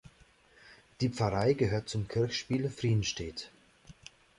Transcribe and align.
Die 0.99 1.09
Pfarrei 1.09 1.53
gehört 1.53 1.87
zum 1.87 2.07
Kirchspiel 2.07 2.71
Frienstedt. 2.71 3.51